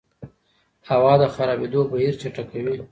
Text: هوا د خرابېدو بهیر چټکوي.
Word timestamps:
هوا 0.89 1.13
د 1.21 1.23
خرابېدو 1.35 1.81
بهیر 1.91 2.13
چټکوي. 2.21 2.75